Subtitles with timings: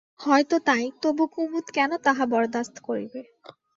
[0.19, 3.21] হয়তো তাই, তবু কুমুদ কেন তাহা বরদাস্ত করিবে?